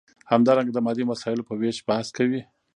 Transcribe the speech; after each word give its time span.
همدارنګه 0.31 0.73
د 0.73 0.79
مادي 0.85 1.03
وسایلو 1.07 1.47
په 1.49 1.53
ویش 1.61 1.77
بحث 1.87 2.07
کوي. 2.17 2.41